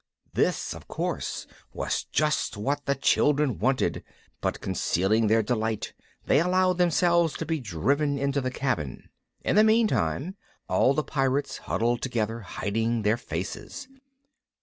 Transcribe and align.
This, 0.33 0.73
of 0.73 0.87
course, 0.87 1.45
was 1.73 2.05
just 2.05 2.57
what 2.57 2.87
the 2.87 2.95
children 2.95 3.59
wanted, 3.59 4.03
but, 4.41 4.59
concealing 4.59 5.27
their 5.27 5.43
delight, 5.43 5.93
they 6.25 6.39
allowed 6.39 6.79
themselves 6.79 7.35
to 7.37 7.45
be 7.45 7.59
driven 7.59 8.17
into 8.17 8.41
the 8.41 8.49
cabin. 8.49 9.11
In 9.43 9.55
the 9.55 9.63
meantime, 9.63 10.37
all 10.67 10.95
the 10.95 11.03
Pirates 11.03 11.59
huddled 11.69 12.01
together, 12.01 12.39
hiding 12.39 13.03
their 13.03 13.15
faces. 13.15 13.87